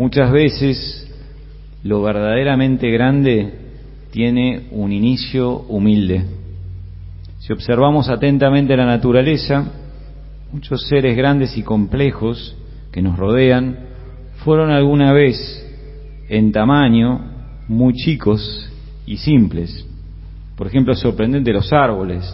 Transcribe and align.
Muchas 0.00 0.32
veces 0.32 1.06
lo 1.82 2.00
verdaderamente 2.00 2.90
grande 2.90 3.52
tiene 4.10 4.68
un 4.70 4.92
inicio 4.92 5.58
humilde. 5.68 6.24
Si 7.38 7.52
observamos 7.52 8.08
atentamente 8.08 8.74
la 8.78 8.86
naturaleza, 8.86 9.70
muchos 10.54 10.88
seres 10.88 11.14
grandes 11.18 11.54
y 11.58 11.62
complejos 11.62 12.56
que 12.90 13.02
nos 13.02 13.18
rodean 13.18 13.76
fueron 14.42 14.70
alguna 14.70 15.12
vez 15.12 15.36
en 16.30 16.50
tamaño 16.50 17.20
muy 17.68 17.92
chicos 17.92 18.72
y 19.04 19.18
simples. 19.18 19.86
Por 20.56 20.66
ejemplo, 20.66 20.94
sorprendente 20.94 21.52
los 21.52 21.70
árboles. 21.74 22.24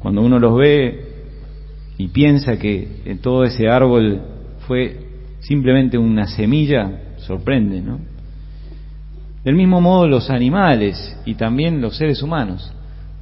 Cuando 0.00 0.20
uno 0.20 0.38
los 0.38 0.54
ve 0.54 1.02
y 1.96 2.08
piensa 2.08 2.58
que 2.58 3.16
todo 3.22 3.44
ese 3.44 3.68
árbol 3.68 4.20
fue 4.66 5.13
simplemente 5.44 5.98
una 5.98 6.26
semilla, 6.26 6.90
sorprende, 7.18 7.80
¿no? 7.80 7.98
Del 9.44 9.54
mismo 9.54 9.80
modo 9.80 10.08
los 10.08 10.30
animales 10.30 11.18
y 11.26 11.34
también 11.34 11.80
los 11.82 11.96
seres 11.96 12.22
humanos. 12.22 12.72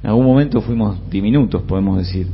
En 0.01 0.09
algún 0.09 0.25
momento 0.25 0.61
fuimos 0.61 1.09
diminutos, 1.09 1.63
podemos 1.63 1.97
decir. 1.97 2.27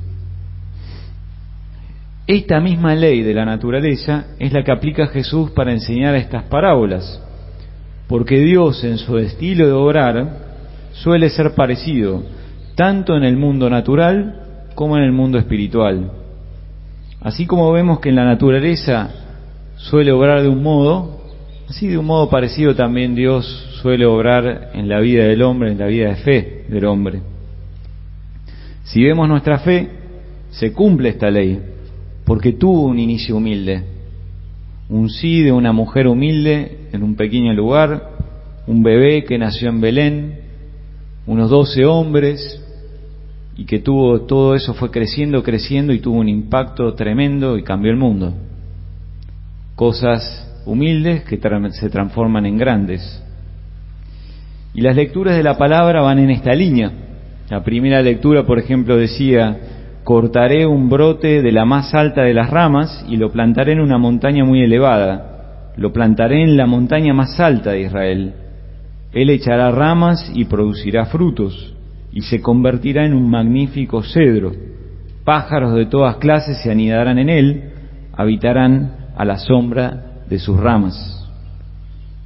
Esta 2.28 2.60
misma 2.60 2.94
ley 2.94 3.24
de 3.24 3.34
la 3.34 3.46
naturaleza 3.46 4.28
es 4.38 4.54
la 4.54 4.64
que 4.64 4.72
aplica 4.72 5.08
Jesús 5.08 5.50
para 5.52 5.72
enseñar 5.72 6.14
estas 6.14 6.44
parábolas, 6.44 7.20
porque 8.08 8.38
Dios 8.38 8.84
en 8.84 9.00
su 9.00 9.18
estilo 9.18 9.66
de 9.66 9.74
obrar 9.74 10.38
suele 10.92 11.30
ser 11.30 11.56
parecido 11.56 12.24
tanto 12.76 13.18
en 13.18 13.24
el 13.24 13.38
mundo 13.38 13.70
natural 13.70 14.70
como 14.76 14.98
en 14.98 15.04
el 15.04 15.12
mundo 15.12 15.40
espiritual. 15.40 16.12
Así 17.22 17.48
como 17.48 17.72
vemos 17.72 18.00
que 18.00 18.10
en 18.10 18.16
la 18.16 18.26
naturaleza 18.26 19.10
suele 19.80 20.12
obrar 20.12 20.42
de 20.42 20.50
un 20.50 20.62
modo, 20.62 21.22
así 21.70 21.88
de 21.88 21.98
un 21.98 22.06
modo 22.06 22.30
parecido 22.30 22.76
también 22.76 23.16
Dios 23.16 23.46
suele 23.82 24.06
obrar 24.06 24.72
en 24.74 24.90
la 24.90 25.00
vida 25.00 25.24
del 25.24 25.42
hombre, 25.42 25.72
en 25.72 25.80
la 25.80 25.88
vida 25.88 26.10
de 26.10 26.16
fe 26.18 26.66
del 26.68 26.86
hombre. 26.86 27.22
Si 28.84 29.04
vemos 29.04 29.28
nuestra 29.30 29.60
fe, 29.60 29.90
se 30.52 30.74
cumple 30.74 31.10
esta 31.10 31.32
ley, 31.32 31.60
porque 32.26 32.54
tuvo 32.54 32.86
un 32.86 33.00
inicio 33.00 33.38
humilde, 33.38 33.84
un 34.90 35.10
sí 35.10 35.42
de 35.42 35.52
una 35.52 35.72
mujer 35.72 36.08
humilde 36.08 36.90
en 36.92 37.04
un 37.04 37.16
pequeño 37.16 37.54
lugar, 37.54 38.10
un 38.68 38.84
bebé 38.84 39.24
que 39.24 39.38
nació 39.38 39.70
en 39.70 39.82
Belén, 39.82 40.40
unos 41.26 41.50
doce 41.50 41.86
hombres, 41.86 42.62
y 43.56 43.66
que 43.66 43.80
tuvo 43.80 44.22
todo 44.22 44.56
eso 44.56 44.74
fue 44.74 44.92
creciendo, 44.92 45.44
creciendo 45.44 45.94
y 45.94 46.00
tuvo 46.00 46.20
un 46.20 46.30
impacto 46.30 46.94
tremendo 46.96 47.58
y 47.58 47.64
cambió 47.64 47.92
el 47.92 47.98
mundo. 47.98 48.34
Cosas 49.80 50.62
humildes 50.66 51.24
que 51.24 51.40
se 51.72 51.90
transforman 51.90 52.46
en 52.46 52.58
grandes. 52.58 53.24
Y 54.74 54.82
las 54.82 54.94
lecturas 54.94 55.38
de 55.38 55.42
la 55.42 55.58
palabra 55.58 56.02
van 56.02 56.20
en 56.20 56.32
esta 56.32 56.54
línea. 56.54 56.92
La 57.50 57.64
primera 57.64 58.02
lectura, 58.02 58.46
por 58.46 58.60
ejemplo, 58.60 58.98
decía, 58.98 59.58
cortaré 60.04 60.66
un 60.66 60.90
brote 60.90 61.42
de 61.42 61.52
la 61.54 61.64
más 61.64 61.96
alta 61.96 62.24
de 62.24 62.34
las 62.34 62.50
ramas 62.50 63.06
y 63.08 63.16
lo 63.16 63.32
plantaré 63.32 63.72
en 63.72 63.80
una 63.80 63.98
montaña 63.98 64.44
muy 64.44 64.64
elevada. 64.64 65.72
Lo 65.78 65.94
plantaré 65.94 66.44
en 66.44 66.58
la 66.58 66.66
montaña 66.66 67.14
más 67.14 67.40
alta 67.40 67.72
de 67.72 67.84
Israel. 67.84 68.34
Él 69.14 69.30
echará 69.30 69.72
ramas 69.72 70.30
y 70.36 70.44
producirá 70.44 71.06
frutos 71.06 71.74
y 72.12 72.24
se 72.24 72.42
convertirá 72.42 73.06
en 73.06 73.14
un 73.14 73.30
magnífico 73.30 74.04
cedro. 74.04 74.52
Pájaros 75.24 75.74
de 75.74 75.86
todas 75.86 76.18
clases 76.18 76.62
se 76.62 76.70
anidarán 76.70 77.18
en 77.18 77.30
él, 77.30 77.64
habitarán 78.12 78.99
a 79.20 79.26
la 79.26 79.38
sombra 79.38 80.22
de 80.30 80.40
sus 80.40 80.58
ramas. 80.58 81.28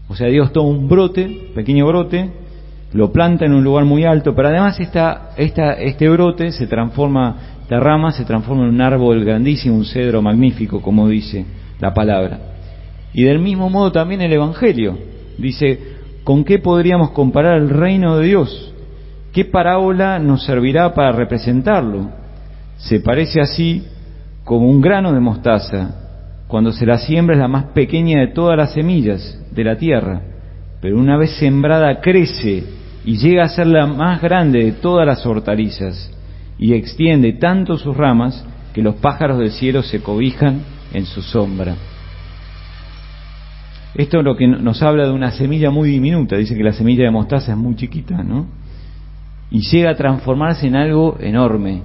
O 0.07 0.15
sea, 0.15 0.27
Dios 0.27 0.53
toma 0.53 0.69
un 0.69 0.87
brote, 0.87 1.49
pequeño 1.55 1.87
brote, 1.87 2.29
lo 2.93 3.11
planta 3.11 3.45
en 3.45 3.53
un 3.53 3.63
lugar 3.63 3.83
muy 3.83 4.03
alto, 4.03 4.35
pero 4.35 4.49
además 4.49 4.79
esta, 4.79 5.31
este 5.35 6.07
brote 6.07 6.51
se 6.51 6.67
transforma, 6.67 7.35
esta 7.63 7.79
rama 7.79 8.11
se 8.11 8.25
transforma 8.25 8.65
en 8.65 8.75
un 8.75 8.81
árbol 8.81 9.25
grandísimo, 9.25 9.75
un 9.75 9.85
cedro 9.85 10.21
magnífico, 10.21 10.83
como 10.83 11.07
dice 11.07 11.43
la 11.79 11.95
palabra. 11.95 12.39
Y 13.11 13.23
del 13.23 13.39
mismo 13.39 13.71
modo 13.71 13.91
también 13.91 14.21
el 14.21 14.31
Evangelio. 14.31 14.95
Dice, 15.39 15.79
¿con 16.23 16.43
qué 16.43 16.59
podríamos 16.59 17.09
comparar 17.09 17.57
el 17.57 17.71
reino 17.71 18.17
de 18.17 18.27
Dios? 18.27 18.71
¿Qué 19.31 19.45
parábola 19.45 20.19
nos 20.19 20.45
servirá 20.45 20.93
para 20.93 21.11
representarlo? 21.11 22.11
Se 22.77 22.99
parece 22.99 23.41
así 23.41 23.83
como 24.43 24.69
un 24.69 24.79
grano 24.79 25.11
de 25.11 25.19
mostaza. 25.19 26.02
Cuando 26.53 26.71
se 26.71 26.85
la 26.85 26.99
siembra 26.99 27.33
es 27.33 27.39
la 27.39 27.47
más 27.47 27.71
pequeña 27.73 28.19
de 28.19 28.27
todas 28.27 28.55
las 28.55 28.73
semillas 28.73 29.41
de 29.49 29.63
la 29.63 29.75
tierra, 29.75 30.21
pero 30.81 30.99
una 30.99 31.17
vez 31.17 31.31
sembrada 31.39 31.99
crece 31.99 32.63
y 33.03 33.17
llega 33.17 33.45
a 33.45 33.49
ser 33.49 33.65
la 33.65 33.87
más 33.87 34.21
grande 34.21 34.63
de 34.63 34.71
todas 34.73 35.03
las 35.03 35.25
hortalizas 35.25 36.15
y 36.59 36.73
extiende 36.75 37.33
tanto 37.33 37.75
sus 37.79 37.97
ramas 37.97 38.45
que 38.71 38.83
los 38.83 38.93
pájaros 38.97 39.39
del 39.39 39.49
cielo 39.49 39.81
se 39.81 40.03
cobijan 40.03 40.61
en 40.93 41.07
su 41.07 41.23
sombra. 41.23 41.73
Esto 43.95 44.19
es 44.19 44.23
lo 44.23 44.35
que 44.35 44.47
nos 44.47 44.83
habla 44.83 45.07
de 45.07 45.11
una 45.11 45.31
semilla 45.31 45.71
muy 45.71 45.89
diminuta, 45.89 46.37
dice 46.37 46.55
que 46.55 46.63
la 46.63 46.73
semilla 46.73 47.05
de 47.05 47.09
mostaza 47.09 47.53
es 47.53 47.57
muy 47.57 47.75
chiquita, 47.77 48.21
¿no? 48.21 48.45
Y 49.49 49.61
llega 49.71 49.89
a 49.89 49.95
transformarse 49.95 50.67
en 50.67 50.75
algo 50.75 51.17
enorme. 51.19 51.81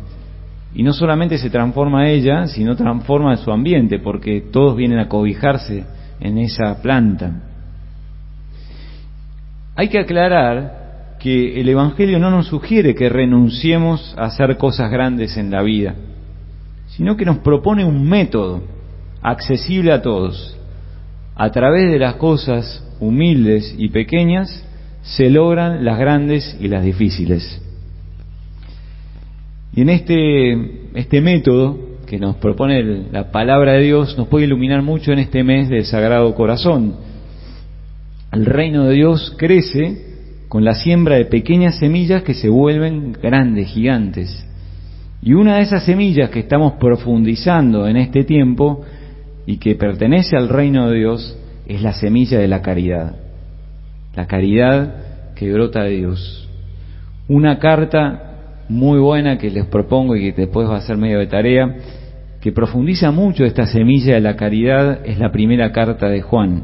Y 0.79 0.85
no 0.85 0.93
solamente 0.93 1.39
se 1.39 1.51
transforma 1.51 2.09
ella, 2.09 2.47
sino 2.47 2.77
transforma 2.77 3.37
su 3.37 3.51
ambiente, 3.51 3.99
porque 3.99 4.41
todos 4.41 4.77
vienen 4.77 5.01
a 5.01 5.09
cobijarse 5.09 5.85
en 6.21 6.39
esa 6.39 6.81
planta. 6.81 7.33
Hay 9.75 9.89
que 9.89 9.99
aclarar 9.99 11.17
que 11.19 11.61
el 11.61 11.69
Evangelio 11.69 12.21
no 12.21 12.31
nos 12.31 12.47
sugiere 12.47 12.95
que 12.95 13.09
renunciemos 13.09 14.15
a 14.17 14.27
hacer 14.27 14.57
cosas 14.57 14.89
grandes 14.89 15.37
en 15.37 15.51
la 15.51 15.63
vida, 15.63 15.97
sino 16.91 17.17
que 17.17 17.25
nos 17.25 17.39
propone 17.39 17.85
un 17.85 18.09
método 18.09 18.63
accesible 19.21 19.93
a 19.93 20.01
todos, 20.01 20.57
a 21.35 21.51
través 21.51 21.91
de 21.91 21.99
las 21.99 22.15
cosas 22.15 22.85
humildes 23.01 23.75
y 23.77 23.89
pequeñas 23.89 24.65
se 25.03 25.29
logran 25.29 25.85
las 25.85 25.99
grandes 25.99 26.57
y 26.61 26.69
las 26.69 26.85
difíciles. 26.85 27.68
Y 29.79 29.83
en 29.83 29.91
este, 29.91 30.59
este 30.95 31.21
método 31.21 31.79
que 32.05 32.19
nos 32.19 32.35
propone 32.39 32.83
la 33.13 33.31
palabra 33.31 33.75
de 33.75 33.85
Dios 33.85 34.19
nos 34.19 34.27
puede 34.27 34.47
iluminar 34.47 34.83
mucho 34.83 35.13
en 35.13 35.21
este 35.21 35.45
mes 35.45 35.69
del 35.69 35.85
Sagrado 35.85 36.35
Corazón. 36.35 36.97
El 38.33 38.45
reino 38.45 38.87
de 38.87 38.95
Dios 38.97 39.37
crece 39.39 40.17
con 40.49 40.65
la 40.65 40.75
siembra 40.75 41.15
de 41.15 41.27
pequeñas 41.27 41.79
semillas 41.79 42.25
que 42.25 42.35
se 42.35 42.49
vuelven 42.49 43.13
grandes, 43.23 43.69
gigantes. 43.69 44.45
Y 45.23 45.35
una 45.35 45.59
de 45.59 45.63
esas 45.63 45.85
semillas 45.85 46.31
que 46.31 46.41
estamos 46.41 46.73
profundizando 46.81 47.87
en 47.87 47.99
este 47.99 48.25
tiempo 48.25 48.85
y 49.47 49.59
que 49.59 49.77
pertenece 49.77 50.37
al 50.37 50.49
reino 50.49 50.91
de 50.91 50.99
Dios 50.99 51.39
es 51.69 51.83
la 51.83 51.93
semilla 51.93 52.41
de 52.41 52.49
la 52.49 52.63
caridad. 52.63 53.15
La 54.17 54.27
caridad 54.27 55.35
que 55.37 55.53
brota 55.53 55.85
de 55.85 55.99
Dios. 55.99 56.49
Una 57.29 57.61
carta 57.61 58.28
muy 58.69 58.99
buena 58.99 59.39
que 59.39 59.51
les 59.51 59.67
propongo 59.67 60.17
y 60.17 60.33
que 60.33 60.43
después 60.43 60.69
va 60.69 60.77
a 60.77 60.83
ser 60.83 60.97
medio 60.97 61.19
de 61.19 61.27
tarea, 61.27 61.77
que 62.41 62.53
profundiza 62.53 63.11
mucho 63.11 63.45
esta 63.45 63.67
semilla 63.67 64.15
de 64.15 64.21
la 64.21 64.37
caridad, 64.37 65.05
es 65.05 65.19
la 65.19 65.33
primera 65.33 65.73
carta 65.73 66.09
de 66.09 66.23
Juan. 66.23 66.63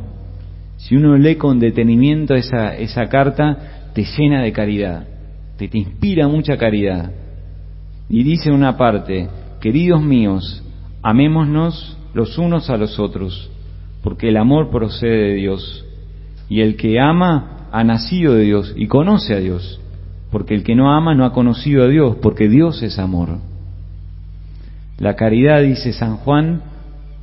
Si 0.76 0.96
uno 0.96 1.16
lee 1.16 1.36
con 1.36 1.58
detenimiento 1.58 2.34
esa, 2.34 2.76
esa 2.76 3.06
carta, 3.06 3.90
te 3.94 4.04
llena 4.04 4.42
de 4.42 4.52
caridad, 4.52 5.06
te, 5.56 5.68
te 5.68 5.78
inspira 5.78 6.28
mucha 6.28 6.56
caridad. 6.56 7.10
Y 8.08 8.22
dice 8.22 8.50
una 8.50 8.76
parte, 8.76 9.28
queridos 9.60 10.02
míos, 10.02 10.62
amémonos 11.02 11.96
los 12.12 12.38
unos 12.38 12.70
a 12.70 12.76
los 12.76 12.98
otros, 12.98 13.50
porque 14.02 14.28
el 14.28 14.36
amor 14.36 14.70
procede 14.70 15.28
de 15.28 15.34
Dios. 15.34 15.84
Y 16.48 16.60
el 16.60 16.76
que 16.76 17.00
ama 17.00 17.68
ha 17.72 17.82
nacido 17.82 18.34
de 18.34 18.44
Dios 18.44 18.74
y 18.76 18.86
conoce 18.86 19.34
a 19.34 19.40
Dios, 19.40 19.80
porque 20.34 20.56
el 20.56 20.64
que 20.64 20.74
no 20.74 20.92
ama 20.92 21.14
no 21.14 21.24
ha 21.24 21.32
conocido 21.32 21.84
a 21.84 21.86
Dios, 21.86 22.16
porque 22.20 22.48
Dios 22.48 22.82
es 22.82 22.98
amor. 22.98 23.38
La 24.98 25.14
caridad, 25.14 25.62
dice 25.62 25.92
San 25.92 26.16
Juan, 26.16 26.60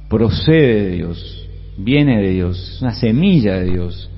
procede 0.08 0.84
de 0.84 0.92
Dios, 0.92 1.50
viene 1.78 2.22
de 2.22 2.30
Dios, 2.30 2.58
es 2.58 2.82
una 2.82 2.94
semilla 2.94 3.56
de 3.56 3.66
Dios. 3.66 4.10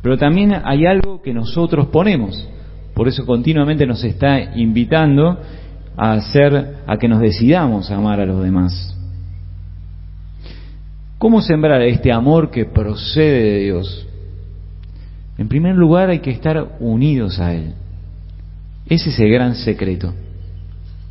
Pero 0.00 0.16
también 0.16 0.54
hay 0.64 0.86
algo 0.86 1.20
que 1.20 1.34
nosotros 1.34 1.88
ponemos, 1.88 2.48
por 2.94 3.06
eso 3.06 3.26
continuamente 3.26 3.86
nos 3.86 4.02
está 4.02 4.56
invitando 4.56 5.40
a 5.94 6.12
hacer, 6.12 6.76
a 6.86 6.96
que 6.96 7.06
nos 7.06 7.20
decidamos 7.20 7.90
a 7.90 7.96
amar 7.96 8.18
a 8.18 8.24
los 8.24 8.42
demás. 8.42 8.96
¿Cómo 11.18 11.42
sembrar 11.42 11.82
este 11.82 12.10
amor 12.10 12.50
que 12.50 12.64
procede 12.64 13.42
de 13.42 13.58
Dios? 13.64 14.08
En 15.36 15.48
primer 15.48 15.76
lugar 15.76 16.08
hay 16.08 16.20
que 16.20 16.30
estar 16.30 16.78
unidos 16.80 17.40
a 17.40 17.52
Él. 17.52 17.74
Ese 18.88 19.10
es 19.10 19.18
el 19.18 19.30
gran 19.30 19.54
secreto. 19.54 20.14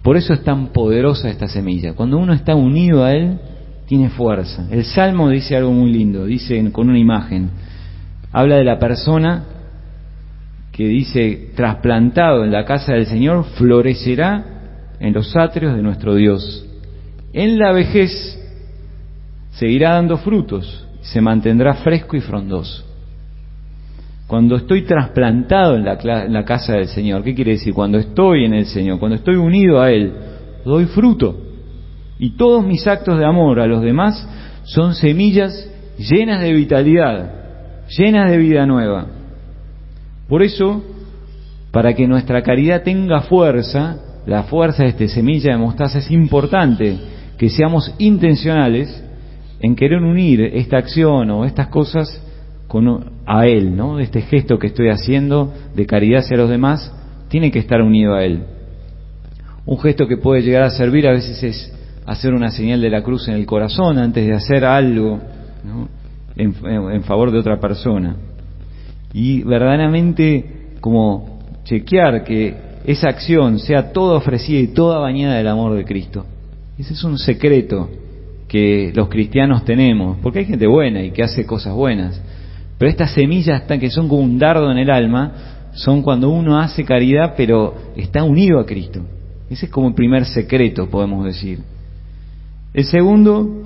Por 0.01 0.17
eso 0.17 0.33
es 0.33 0.43
tan 0.43 0.67
poderosa 0.67 1.29
esta 1.29 1.47
semilla. 1.47 1.93
Cuando 1.93 2.17
uno 2.17 2.33
está 2.33 2.55
unido 2.55 3.03
a 3.03 3.13
Él, 3.13 3.39
tiene 3.87 4.09
fuerza. 4.09 4.67
El 4.71 4.83
Salmo 4.85 5.29
dice 5.29 5.55
algo 5.55 5.71
muy 5.71 5.91
lindo, 5.91 6.25
dice 6.25 6.71
con 6.71 6.89
una 6.89 6.99
imagen, 6.99 7.49
habla 8.31 8.57
de 8.57 8.63
la 8.63 8.79
persona 8.79 9.45
que 10.71 10.87
dice, 10.87 11.51
trasplantado 11.55 12.43
en 12.43 12.51
la 12.51 12.63
casa 12.63 12.93
del 12.93 13.07
Señor, 13.07 13.45
florecerá 13.55 14.45
en 14.99 15.13
los 15.13 15.35
atrios 15.35 15.75
de 15.75 15.81
nuestro 15.81 16.15
Dios. 16.15 16.65
En 17.33 17.57
la 17.57 17.71
vejez 17.71 18.39
seguirá 19.51 19.93
dando 19.93 20.17
frutos, 20.17 20.87
se 21.01 21.19
mantendrá 21.19 21.73
fresco 21.75 22.15
y 22.15 22.21
frondoso. 22.21 22.86
Cuando 24.27 24.57
estoy 24.57 24.81
trasplantado 24.81 25.77
en 25.77 25.85
la, 25.85 26.43
casa 26.43 26.73
del 26.73 26.87
Señor, 26.87 27.23
¿qué 27.23 27.33
quiere 27.33 27.51
decir? 27.51 27.73
Cuando 27.73 27.97
estoy 27.97 28.43
en 28.43 28.53
el 28.53 28.65
Señor, 28.65 28.99
cuando 28.99 29.15
estoy 29.15 29.35
unido 29.35 29.81
a 29.81 29.89
Él, 29.89 30.11
doy 30.65 30.85
fruto. 30.85 31.37
Y 32.19 32.31
todos 32.31 32.65
mis 32.65 32.85
actos 32.87 33.17
de 33.17 33.25
amor 33.25 33.61
a 33.61 33.67
los 33.67 33.81
demás 33.81 34.27
son 34.63 34.95
semillas 34.95 35.71
llenas 35.97 36.41
de 36.41 36.51
vitalidad, 36.51 37.31
llenas 37.97 38.29
de 38.29 38.37
vida 38.37 38.65
nueva. 38.65 39.07
Por 40.27 40.43
eso, 40.43 40.83
para 41.71 41.93
que 41.93 42.05
nuestra 42.05 42.41
caridad 42.41 42.83
tenga 42.83 43.21
fuerza, 43.21 43.95
la 44.25 44.43
fuerza 44.43 44.83
de 44.83 44.89
esta 44.89 45.07
semilla 45.07 45.53
de 45.53 45.57
mostaza 45.57 45.99
es 45.99 46.11
importante 46.11 46.97
que 47.37 47.49
seamos 47.49 47.95
intencionales 47.97 49.01
en 49.61 49.73
querer 49.73 50.01
unir 50.01 50.41
esta 50.41 50.77
acción 50.77 51.31
o 51.31 51.45
estas 51.45 51.67
cosas 51.67 52.21
con, 52.67 53.11
a 53.25 53.45
Él, 53.47 53.75
¿no? 53.75 53.99
Este 53.99 54.21
gesto 54.21 54.59
que 54.59 54.67
estoy 54.67 54.89
haciendo 54.89 55.53
de 55.75 55.85
caridad 55.85 56.19
hacia 56.19 56.37
los 56.37 56.49
demás 56.49 56.93
tiene 57.29 57.51
que 57.51 57.59
estar 57.59 57.81
unido 57.81 58.15
a 58.15 58.23
Él. 58.23 58.43
Un 59.65 59.79
gesto 59.79 60.07
que 60.07 60.17
puede 60.17 60.41
llegar 60.41 60.63
a 60.63 60.69
servir 60.69 61.07
a 61.07 61.11
veces 61.11 61.43
es 61.43 61.73
hacer 62.05 62.33
una 62.33 62.51
señal 62.51 62.81
de 62.81 62.89
la 62.89 63.03
cruz 63.03 63.27
en 63.27 63.35
el 63.35 63.45
corazón 63.45 63.97
antes 63.97 64.25
de 64.25 64.33
hacer 64.33 64.63
algo 64.63 65.19
en, 66.35 66.55
en 66.65 67.03
favor 67.03 67.31
de 67.31 67.39
otra 67.39 67.59
persona. 67.59 68.15
Y 69.13 69.43
verdaderamente 69.43 70.77
como 70.79 71.39
chequear 71.63 72.23
que 72.23 72.55
esa 72.85 73.09
acción 73.09 73.59
sea 73.59 73.91
toda 73.91 74.17
ofrecida 74.17 74.59
y 74.59 74.67
toda 74.67 74.99
bañada 74.99 75.35
del 75.35 75.47
amor 75.47 75.75
de 75.75 75.83
Cristo. 75.83 76.25
Ese 76.77 76.93
es 76.93 77.03
un 77.03 77.17
secreto 77.17 77.89
que 78.47 78.93
los 78.95 79.09
cristianos 79.09 79.65
tenemos, 79.65 80.17
porque 80.21 80.39
hay 80.39 80.45
gente 80.45 80.67
buena 80.67 81.03
y 81.03 81.11
que 81.11 81.23
hace 81.23 81.45
cosas 81.45 81.73
buenas, 81.73 82.21
pero 82.77 82.89
estas 82.89 83.13
semillas 83.13 83.63
que 83.63 83.89
son 83.89 84.07
como 84.07 84.21
un 84.21 84.37
dardo 84.37 84.71
en 84.71 84.77
el 84.77 84.89
alma 84.89 85.31
son 85.73 86.01
cuando 86.01 86.29
uno 86.29 86.59
hace 86.59 86.83
caridad 86.83 87.33
pero 87.35 87.75
está 87.95 88.23
unido 88.23 88.59
a 88.59 88.65
Cristo. 88.65 89.01
Ese 89.49 89.65
es 89.67 89.71
como 89.71 89.87
el 89.89 89.93
primer 89.93 90.25
secreto, 90.25 90.89
podemos 90.89 91.25
decir. 91.25 91.59
El 92.73 92.83
segundo 92.85 93.63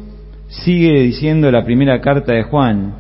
sigue 0.48 1.02
diciendo 1.02 1.52
la 1.52 1.66
primera 1.66 2.00
carta 2.02 2.34
de 2.34 2.44
Juan, 2.44 2.94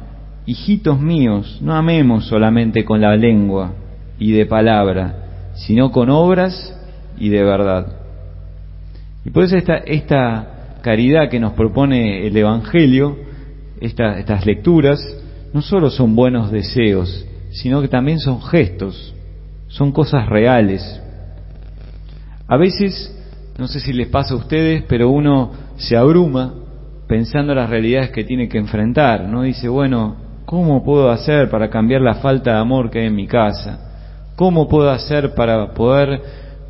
hijitos 0.45 0.99
míos, 0.99 1.59
no 1.61 1.75
amemos 1.75 2.25
solamente 2.25 2.83
con 2.83 3.01
la 3.01 3.15
lengua 3.15 3.73
y 4.17 4.31
de 4.31 4.45
palabra, 4.45 5.51
sino 5.55 5.91
con 5.91 6.09
obras 6.09 6.75
y 7.17 7.29
de 7.29 7.43
verdad. 7.43 7.87
Y 9.23 9.29
por 9.29 9.43
eso 9.43 9.55
esta, 9.55 9.77
esta 9.77 10.77
caridad 10.81 11.29
que 11.29 11.39
nos 11.39 11.53
propone 11.53 12.25
el 12.25 12.35
Evangelio, 12.35 13.17
estas 13.79 14.45
lecturas, 14.45 14.99
no 15.53 15.61
solo 15.61 15.89
son 15.89 16.15
buenos 16.15 16.51
deseos, 16.51 17.25
sino 17.51 17.81
que 17.81 17.87
también 17.87 18.19
son 18.19 18.41
gestos, 18.41 19.13
son 19.67 19.91
cosas 19.91 20.27
reales. 20.27 21.01
A 22.47 22.57
veces, 22.57 23.17
no 23.57 23.67
sé 23.67 23.79
si 23.79 23.93
les 23.93 24.07
pasa 24.07 24.33
a 24.33 24.37
ustedes, 24.37 24.83
pero 24.87 25.09
uno 25.09 25.51
se 25.77 25.97
abruma 25.97 26.53
pensando 27.07 27.53
las 27.53 27.69
realidades 27.69 28.11
que 28.11 28.23
tiene 28.23 28.47
que 28.47 28.57
enfrentar, 28.57 29.27
¿no? 29.27 29.43
Dice, 29.43 29.67
bueno, 29.67 30.15
¿cómo 30.45 30.83
puedo 30.83 31.11
hacer 31.11 31.49
para 31.49 31.69
cambiar 31.69 32.01
la 32.01 32.15
falta 32.15 32.53
de 32.53 32.59
amor 32.59 32.89
que 32.89 32.99
hay 32.99 33.07
en 33.07 33.15
mi 33.15 33.27
casa? 33.27 34.31
¿Cómo 34.37 34.67
puedo 34.69 34.89
hacer 34.89 35.35
para 35.35 35.73
poder 35.73 36.21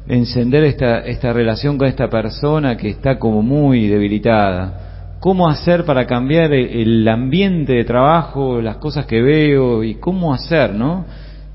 encender 0.07 0.63
esta, 0.63 0.99
esta 0.99 1.31
relación 1.31 1.77
con 1.77 1.87
esta 1.87 2.09
persona 2.09 2.75
que 2.75 2.89
está 2.89 3.19
como 3.19 3.43
muy 3.43 3.87
debilitada? 3.87 4.80
Cómo 5.21 5.47
hacer 5.47 5.85
para 5.85 6.07
cambiar 6.07 6.51
el 6.51 7.07
ambiente 7.07 7.73
de 7.73 7.85
trabajo, 7.85 8.59
las 8.59 8.77
cosas 8.77 9.05
que 9.05 9.21
veo 9.21 9.83
y 9.83 9.95
cómo 9.95 10.33
hacer, 10.33 10.73
¿no? 10.73 11.05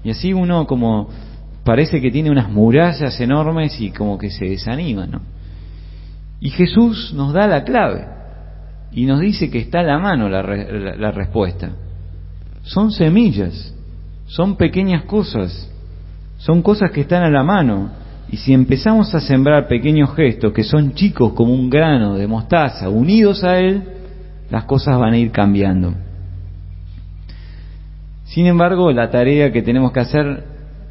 Y 0.05 0.11
así 0.11 0.33
uno 0.33 0.69
como 0.69 1.09
parece 1.65 2.01
que 2.01 2.13
tiene 2.13 2.31
unas 2.31 2.49
murallas 2.49 3.21
enormes 3.21 3.81
y 3.81 3.91
como 3.91 4.19
que 4.19 4.31
se 4.31 4.45
desanima, 4.45 5.09
¿no? 5.09 5.21
Y 6.39 6.51
Jesús 6.51 7.13
nos 7.13 7.33
da 7.33 7.49
la 7.49 7.65
clave 7.65 8.07
y 8.93 9.05
nos 9.05 9.19
dice 9.19 9.51
que 9.51 9.59
está 9.59 9.81
a 9.81 9.83
la 9.83 9.99
mano 9.99 10.29
la, 10.29 10.43
la 10.43 11.11
respuesta. 11.11 11.73
Son 12.63 12.93
semillas, 12.93 13.75
son 14.27 14.57
pequeñas 14.57 15.03
cosas, 15.07 15.69
son 16.39 16.63
cosas 16.63 16.93
que 16.93 17.01
están 17.01 17.25
a 17.25 17.31
la 17.31 17.43
mano 17.43 17.91
y 18.31 18.39
si 18.39 18.53
empezamos 18.53 19.15
a 19.15 19.21
sembrar 19.21 19.69
pequeños 19.69 20.15
gestos 20.15 20.53
que 20.53 20.65
son 20.65 20.95
chicos 20.95 21.33
como 21.35 21.53
un 21.53 21.71
grano 21.71 22.15
de 22.15 22.27
mostaza, 22.27 22.89
unidos 22.89 23.45
a 23.45 23.59
Él, 23.59 23.83
las 24.51 24.65
cosas 24.65 24.99
van 24.99 25.15
a 25.15 25.19
ir 25.19 25.31
cambiando. 25.31 25.95
Sin 28.25 28.47
embargo, 28.47 28.91
la 28.93 29.11
tarea 29.11 29.53
que 29.53 29.63
tenemos 29.63 29.93
que 29.93 30.01
hacer 30.01 30.45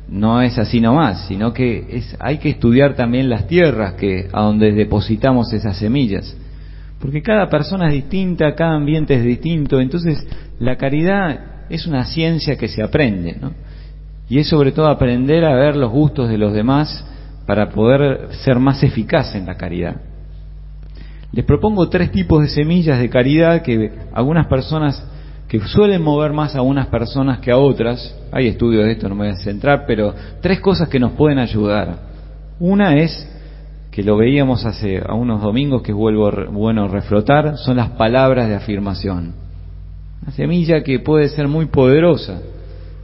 no 0.07 0.41
es 0.41 0.57
así 0.57 0.79
nomás, 0.79 1.25
sino 1.27 1.51
que 1.51 1.85
es, 1.89 2.15
hay 2.19 2.37
que 2.37 2.49
estudiar 2.49 2.95
también 2.95 3.29
las 3.29 3.47
tierras 3.47 3.93
que, 3.93 4.29
a 4.31 4.43
donde 4.43 4.71
depositamos 4.71 5.51
esas 5.51 5.77
semillas. 5.77 6.37
Porque 6.99 7.21
cada 7.21 7.49
persona 7.49 7.87
es 7.87 7.93
distinta, 7.93 8.55
cada 8.55 8.75
ambiente 8.75 9.13
es 9.15 9.23
distinto, 9.23 9.81
entonces 9.81 10.25
la 10.59 10.77
caridad 10.77 11.65
es 11.69 11.85
una 11.85 12.05
ciencia 12.05 12.55
que 12.55 12.69
se 12.69 12.81
aprende, 12.81 13.37
¿no? 13.39 13.51
Y 14.29 14.39
es 14.39 14.47
sobre 14.47 14.71
todo 14.71 14.87
aprender 14.87 15.43
a 15.43 15.55
ver 15.55 15.75
los 15.75 15.91
gustos 15.91 16.29
de 16.29 16.37
los 16.37 16.53
demás 16.53 17.05
para 17.45 17.69
poder 17.69 18.29
ser 18.43 18.59
más 18.59 18.81
eficaz 18.83 19.35
en 19.35 19.45
la 19.45 19.55
caridad. 19.55 20.01
Les 21.31 21.45
propongo 21.45 21.89
tres 21.89 22.11
tipos 22.11 22.41
de 22.41 22.47
semillas 22.47 22.99
de 22.99 23.09
caridad 23.09 23.61
que 23.61 23.91
algunas 24.13 24.47
personas 24.47 25.03
que 25.47 25.59
suelen 25.59 26.01
mover 26.01 26.33
más 26.33 26.55
a 26.55 26.61
unas 26.61 26.87
personas 26.87 27.39
que 27.39 27.51
a 27.51 27.57
otras, 27.57 28.17
hay 28.31 28.47
estudios 28.47 28.85
de 28.85 28.93
esto, 28.93 29.09
no 29.09 29.15
me 29.15 29.25
voy 29.25 29.33
a 29.33 29.37
centrar, 29.37 29.85
pero 29.85 30.13
tres 30.41 30.59
cosas 30.59 30.89
que 30.89 30.99
nos 30.99 31.11
pueden 31.11 31.37
ayudar. 31.37 31.97
Una 32.59 32.95
es, 32.95 33.31
que 33.91 34.03
lo 34.03 34.17
veíamos 34.17 34.65
hace 34.65 35.01
a 35.05 35.13
unos 35.13 35.41
domingos 35.41 35.81
que 35.81 35.93
vuelvo 35.93 36.31
bueno 36.51 36.87
reflotar, 36.87 37.57
son 37.57 37.77
las 37.77 37.91
palabras 37.91 38.49
de 38.49 38.55
afirmación. 38.55 39.33
Una 40.21 40.31
semilla 40.31 40.83
que 40.83 40.99
puede 40.99 41.29
ser 41.29 41.47
muy 41.47 41.67
poderosa 41.67 42.41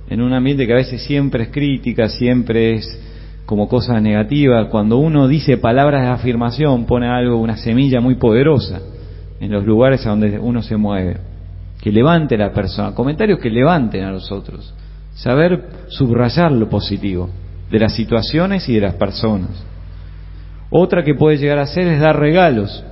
en 0.10 0.21
un 0.21 0.33
ambiente 0.33 0.65
que 0.65 0.74
a 0.74 0.77
veces 0.77 1.03
siempre 1.03 1.43
es 1.43 1.50
crítica, 1.50 2.10
siempre 2.10 2.74
es 2.74 3.00
como 3.45 3.67
cosa 3.67 4.00
negativa. 4.00 4.69
Cuando 4.69 4.98
uno 4.98 5.27
dice 5.27 5.57
palabras 5.57 6.01
de 6.01 6.10
afirmación, 6.10 6.86
pone 6.86 7.07
algo, 7.07 7.38
una 7.38 7.57
semilla 7.57 8.00
muy 8.00 8.15
poderosa 8.15 8.81
en 9.39 9.51
los 9.51 9.65
lugares 9.65 10.05
a 10.05 10.12
donde 10.12 10.39
uno 10.39 10.62
se 10.62 10.77
mueve. 10.77 11.17
Que 11.81 11.91
levante 11.91 12.38
la 12.38 12.53
persona, 12.53 12.93
comentarios 12.93 13.39
que 13.39 13.50
levanten 13.50 14.03
a 14.03 14.12
los 14.12 14.31
otros. 14.31 14.74
Saber 15.15 15.63
subrayar 15.89 16.51
lo 16.51 16.69
positivo 16.69 17.29
de 17.71 17.79
las 17.79 17.93
situaciones 17.95 18.67
y 18.69 18.75
de 18.75 18.81
las 18.81 18.95
personas. 18.95 19.50
Otra 20.69 21.03
que 21.03 21.15
puede 21.15 21.38
llegar 21.38 21.57
a 21.57 21.65
ser 21.65 21.88
es 21.88 22.00
dar 22.00 22.17
regalos, 22.19 22.83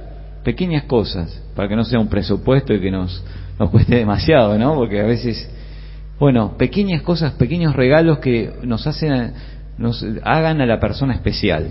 pequeñas 0.43 0.83
cosas, 0.83 1.41
para 1.55 1.69
que 1.69 1.75
no 1.75 1.83
sea 1.83 1.99
un 1.99 2.07
presupuesto 2.07 2.73
y 2.73 2.81
que 2.81 2.91
nos, 2.91 3.23
nos 3.59 3.69
cueste 3.69 3.95
demasiado, 3.95 4.57
¿no? 4.57 4.75
Porque 4.75 4.99
a 4.99 5.05
veces, 5.05 5.49
bueno, 6.19 6.57
pequeñas 6.57 7.03
cosas, 7.03 7.33
pequeños 7.33 7.75
regalos 7.75 8.19
que 8.19 8.51
nos 8.63 8.87
hacen 8.87 9.33
nos 9.79 10.05
hagan 10.23 10.59
a 10.61 10.65
la 10.65 10.79
persona 10.79 11.13
especial, 11.15 11.69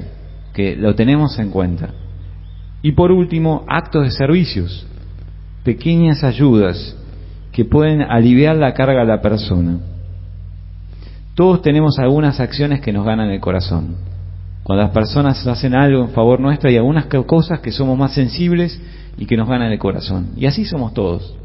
que 0.55 0.75
lo 0.75 0.95
tenemos 0.95 1.39
en 1.39 1.51
cuenta. 1.51 1.91
Y 2.83 2.93
por 2.93 3.13
último, 3.13 3.65
actos 3.69 4.05
de 4.05 4.11
servicios, 4.11 4.87
pequeñas 5.63 6.25
ayudas 6.25 6.97
que 7.53 7.65
pueden 7.65 8.01
aliviar 8.03 8.57
la 8.57 8.73
carga 8.73 9.03
a 9.03 9.05
la 9.05 9.21
persona. 9.21 9.79
Todos 11.35 11.61
tenemos 11.61 11.99
algunas 11.99 12.41
acciones 12.41 12.81
que 12.81 12.93
nos 12.93 13.05
ganan 13.05 13.31
el 13.31 13.41
corazón. 13.41 13.97
Cuando 14.63 14.85
las 14.85 14.93
personas 14.93 15.47
hacen 15.47 15.75
algo 15.75 16.03
en 16.03 16.11
favor 16.11 16.41
nuestro, 16.41 16.69
hay 16.69 16.77
algunas 16.77 17.07
cosas 17.07 17.61
que 17.61 17.73
somos 17.73 17.99
más 17.99 18.13
sensibles 18.13 18.81
y 19.17 19.27
que 19.27 19.37
nos 19.37 19.49
ganan 19.49 19.71
el 19.71 19.79
corazón. 19.79 20.31
Y 20.37 20.47
así 20.47 20.65
somos 20.65 20.95
todos. 20.95 21.38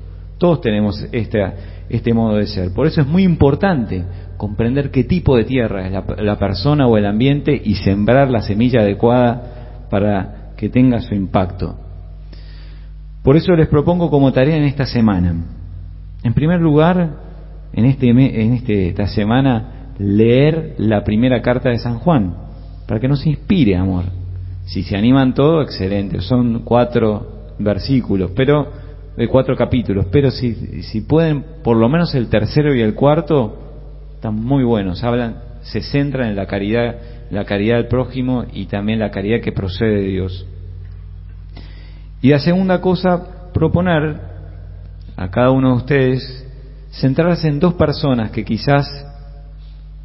Todos 0.43 0.59
tenemos 0.59 1.01
este, 1.13 1.41
este 1.87 2.13
modo 2.13 2.35
de 2.35 2.47
ser. 2.47 2.73
Por 2.73 2.85
eso 2.85 2.99
es 2.99 3.07
muy 3.07 3.23
importante 3.23 4.03
comprender 4.35 4.91
qué 4.91 5.05
tipo 5.05 5.37
de 5.37 5.45
tierra 5.45 5.87
es 5.87 5.93
la, 6.21 6.37
persona 6.37 6.85
o 6.85 6.97
el 6.97 7.05
ambiente 7.05 7.61
y 7.63 7.75
sembrar 7.75 8.29
la 8.29 8.41
semilla 8.41 8.81
adecuada 8.81 9.85
para 9.89 10.51
que 10.57 10.67
tenga 10.67 10.99
su 10.99 11.15
impacto. 11.15 11.77
Por 13.23 13.37
eso 13.37 13.53
les 13.53 13.69
propongo 13.69 14.09
como 14.09 14.33
tarea 14.33 14.57
en 14.57 14.63
esta 14.63 14.85
semana, 14.85 15.33
en 16.23 16.33
primer 16.33 16.59
lugar, 16.59 17.11
en, 17.71 17.85
este, 17.85 18.09
en 18.09 18.53
este, 18.53 18.89
esta 18.89 19.07
semana, 19.07 19.93
leer 19.97 20.75
la 20.77 21.05
primera 21.05 21.41
carta 21.41 21.69
de 21.69 21.77
San 21.77 21.99
Juan, 21.99 22.35
para 22.85 22.99
que 22.99 23.07
nos 23.07 23.25
inspire 23.25 23.77
amor. 23.77 24.03
Si 24.65 24.83
se 24.83 24.97
animan 24.97 25.33
todo, 25.33 25.61
excelente, 25.61 26.19
son 26.19 26.63
cuatro 26.65 27.45
versículos, 27.59 28.31
pero 28.35 28.82
de 29.15 29.27
cuatro 29.27 29.55
capítulos, 29.55 30.07
pero 30.11 30.31
si, 30.31 30.81
si 30.83 31.01
pueden, 31.01 31.43
por 31.63 31.77
lo 31.77 31.87
menos 31.89 32.15
el 32.15 32.29
tercero 32.29 32.73
y 32.73 32.81
el 32.81 32.95
cuarto, 32.95 33.59
están 34.15 34.35
muy 34.35 34.63
buenos, 34.63 35.03
hablan, 35.03 35.37
se 35.61 35.81
centran 35.81 36.29
en 36.29 36.35
la 36.35 36.47
caridad, 36.47 36.95
la 37.29 37.45
caridad 37.45 37.77
del 37.77 37.87
prójimo 37.87 38.45
y 38.51 38.65
también 38.65 38.99
la 38.99 39.11
caridad 39.11 39.41
que 39.41 39.51
procede 39.51 40.01
de 40.01 40.07
Dios. 40.07 40.45
Y 42.21 42.29
la 42.29 42.39
segunda 42.39 42.81
cosa, 42.81 43.51
proponer 43.53 44.19
a 45.15 45.29
cada 45.29 45.51
uno 45.51 45.71
de 45.71 45.75
ustedes 45.75 46.47
centrarse 46.91 47.47
en 47.47 47.59
dos 47.59 47.73
personas 47.73 48.31
que 48.31 48.45
quizás 48.45 48.87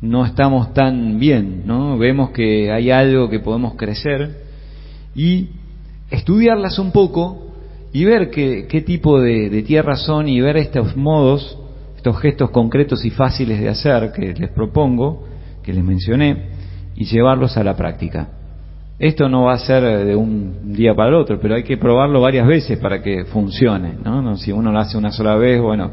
no 0.01 0.25
estamos 0.25 0.73
tan 0.75 1.19
bien, 1.19 1.63
¿no? 1.67 1.99
Vemos 1.99 2.31
que 2.31 2.71
hay 2.71 2.91
algo 2.91 3.29
que 3.29 3.41
podemos 3.41 3.75
crecer 3.75 4.43
y 5.15 5.51
estudiarlas 6.11 6.79
un 6.79 6.93
poco 6.93 7.48
y 7.93 8.05
ver 8.05 8.31
qué, 8.31 8.67
qué 8.69 8.83
tipo 8.83 9.21
de, 9.21 9.51
de 9.51 9.63
tierra 9.63 9.97
son 9.97 10.29
y 10.29 10.41
ver 10.41 10.57
estos 10.57 10.97
modos, 10.97 11.59
estos 11.97 12.21
gestos 12.21 12.51
concretos 12.51 13.05
y 13.05 13.11
fáciles 13.11 13.61
de 13.61 13.69
hacer 13.69 14.13
que 14.13 14.35
les 14.35 14.51
propongo, 14.51 15.25
que 15.63 15.73
les 15.73 15.85
mencioné, 15.85 16.51
y 16.95 17.05
llevarlos 17.05 17.57
a 17.57 17.65
la 17.65 17.77
práctica. 17.77 18.29
Esto 18.99 19.29
no 19.29 19.45
va 19.45 19.53
a 19.53 19.59
ser 19.59 20.05
de 20.05 20.17
un 20.17 20.73
día 20.73 20.93
para 20.95 21.11
el 21.11 21.15
otro, 21.15 21.39
pero 21.41 21.55
hay 21.55 21.63
que 21.63 21.77
probarlo 21.77 22.21
varias 22.21 22.47
veces 22.47 22.79
para 22.79 23.01
que 23.01 23.25
funcione. 23.27 23.95
¿no? 24.05 24.37
Si 24.37 24.51
uno 24.51 24.73
lo 24.73 24.81
hace 24.81 24.99
una 24.99 25.13
sola 25.13 25.37
vez, 25.37 25.61
bueno, 25.61 25.93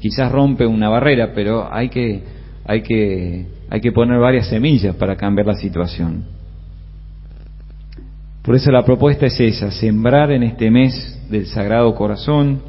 quizás 0.00 0.32
rompe 0.32 0.66
una 0.66 0.88
barrera, 0.88 1.30
pero 1.32 1.72
hay 1.72 1.88
que, 1.88 2.24
hay 2.64 2.82
que, 2.82 3.46
hay 3.70 3.80
que 3.80 3.92
poner 3.92 4.18
varias 4.18 4.48
semillas 4.48 4.96
para 4.96 5.14
cambiar 5.14 5.46
la 5.46 5.54
situación. 5.54 6.24
Por 8.42 8.54
eso 8.54 8.70
la 8.70 8.84
propuesta 8.84 9.26
es 9.26 9.38
esa, 9.38 9.70
sembrar 9.70 10.32
en 10.32 10.42
este 10.42 10.70
mes 10.70 11.20
del 11.30 11.46
Sagrado 11.46 11.94
Corazón 11.94 12.60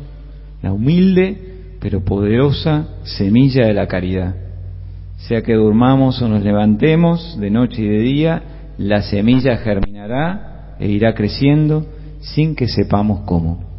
la 0.61 0.73
humilde 0.73 1.51
pero 1.79 2.03
poderosa 2.03 2.87
semilla 3.03 3.65
de 3.65 3.73
la 3.73 3.87
caridad. 3.87 4.35
Sea 5.17 5.41
que 5.41 5.55
durmamos 5.55 6.21
o 6.21 6.27
nos 6.27 6.43
levantemos 6.43 7.39
de 7.39 7.49
noche 7.49 7.81
y 7.81 7.87
de 7.87 7.99
día, 7.99 8.43
la 8.77 9.01
semilla 9.01 9.57
germinará 9.57 10.75
e 10.79 10.89
irá 10.89 11.13
creciendo 11.15 11.85
sin 12.19 12.55
que 12.55 12.67
sepamos 12.67 13.21
cómo. 13.25 13.70